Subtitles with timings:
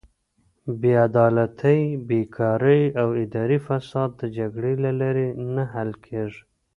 [0.81, 6.41] بېعدالتي، بېکاري او اداري فساد د جګړې له لارې نه حل کیږي.